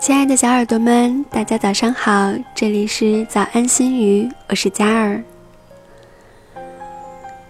[0.00, 5.22] 亲爱的小耳朵们，大家早上好，这里是早安心语，我是嘉儿。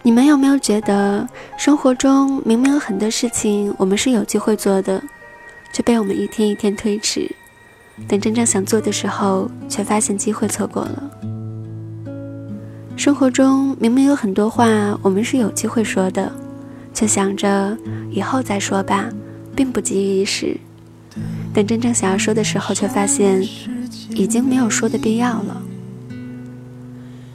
[0.02, 1.24] 你们有没有觉得，
[1.56, 5.00] 生活中明明有很多事情我们是有机会做的，
[5.72, 7.30] 却被我们一天一天推迟，
[8.08, 11.10] 等真正想做的时候，却发现机会错过了。
[12.96, 14.66] 生活中明明有很多话
[15.02, 16.32] 我们是有机会说的，
[16.92, 17.78] 却想着
[18.10, 19.08] 以后再说吧，
[19.54, 20.58] 并不急于一时。
[21.52, 23.42] 等真正想要说的时候，却发现
[24.10, 25.60] 已经没有说的必要了。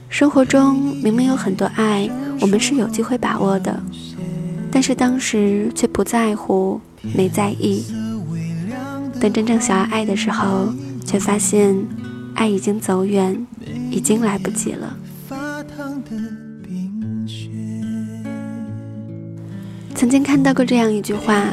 [0.08, 2.08] 生活中明明有很多爱，
[2.40, 3.78] 我们是有机会把握的，
[4.70, 6.80] 但是当时却不在乎，
[7.14, 7.84] 没在意。
[9.20, 10.72] 等真正想要爱的时候，
[11.04, 11.76] 却发现
[12.34, 13.46] 爱已经走远，
[13.90, 14.96] 已经来不及了。
[19.94, 21.52] 曾经看到过这样一句话：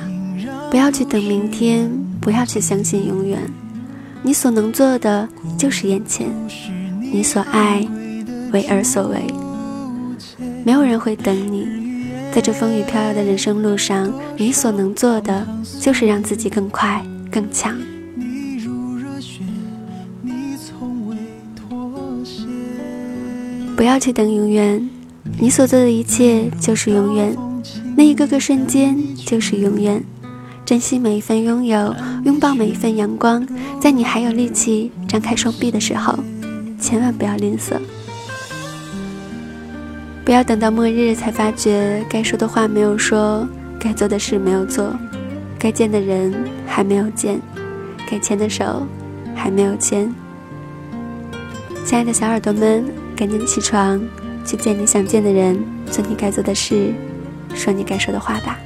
[0.69, 2.02] 不要去等明天。
[2.23, 3.37] 不要去相信永远，
[4.21, 5.27] 你所能做的
[5.57, 6.29] 就是眼前，
[7.11, 7.85] 你所爱，
[8.53, 9.25] 为而所为。
[10.63, 11.67] 没有人会等你，
[12.33, 15.45] 在这风雨飘摇的人生路上，你所能做的
[15.81, 17.75] 就是让自己更快更强。
[23.75, 24.89] 不要去等永远，
[25.37, 27.35] 你所做的一切就是永远，
[27.97, 30.01] 那一个个瞬间就是永远。
[30.65, 33.45] 珍惜每一份拥有，拥抱每一份阳光。
[33.81, 36.17] 在你还有力气张开双臂的时候，
[36.79, 37.77] 千万不要吝啬。
[40.23, 43.45] 不要等到末日才发觉该说的话没有说，
[43.77, 44.95] 该做的事没有做，
[45.59, 46.33] 该见的人
[46.65, 47.41] 还没有见，
[48.09, 48.87] 该牵的手
[49.35, 50.13] 还没有牵。
[51.85, 52.85] 亲爱的小耳朵们，
[53.17, 54.01] 赶紧起床，
[54.45, 55.61] 去见你想见的人，
[55.91, 56.93] 做你该做的事，
[57.53, 58.57] 说你该说的话吧。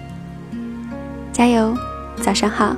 [1.38, 1.78] 加油，
[2.16, 2.76] 早上好。